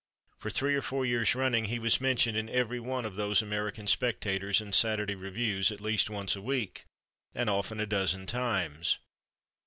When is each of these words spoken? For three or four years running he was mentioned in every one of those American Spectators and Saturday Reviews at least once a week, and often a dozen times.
For 0.39 0.49
three 0.49 0.73
or 0.73 0.81
four 0.81 1.05
years 1.05 1.35
running 1.35 1.65
he 1.65 1.77
was 1.77 2.01
mentioned 2.01 2.35
in 2.35 2.49
every 2.49 2.79
one 2.79 3.05
of 3.05 3.17
those 3.17 3.43
American 3.43 3.85
Spectators 3.85 4.59
and 4.59 4.73
Saturday 4.73 5.13
Reviews 5.13 5.71
at 5.71 5.79
least 5.79 6.09
once 6.09 6.35
a 6.35 6.41
week, 6.41 6.85
and 7.35 7.47
often 7.51 7.79
a 7.79 7.85
dozen 7.85 8.25
times. 8.25 8.97